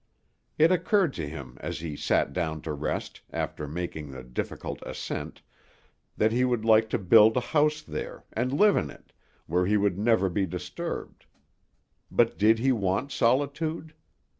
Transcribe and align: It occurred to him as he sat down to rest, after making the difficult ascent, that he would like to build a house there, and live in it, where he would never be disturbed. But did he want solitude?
It 0.57 0.71
occurred 0.71 1.13
to 1.13 1.27
him 1.29 1.57
as 1.59 1.79
he 1.81 1.95
sat 1.95 2.33
down 2.33 2.63
to 2.63 2.73
rest, 2.73 3.21
after 3.31 3.67
making 3.67 4.09
the 4.09 4.23
difficult 4.23 4.81
ascent, 4.81 5.43
that 6.17 6.31
he 6.31 6.43
would 6.43 6.65
like 6.65 6.89
to 6.89 6.97
build 6.97 7.37
a 7.37 7.51
house 7.53 7.83
there, 7.83 8.25
and 8.33 8.51
live 8.51 8.75
in 8.77 8.89
it, 8.89 9.13
where 9.45 9.67
he 9.67 9.77
would 9.77 9.99
never 9.99 10.27
be 10.27 10.47
disturbed. 10.47 11.27
But 12.09 12.35
did 12.39 12.57
he 12.57 12.71
want 12.71 13.11
solitude? 13.11 13.93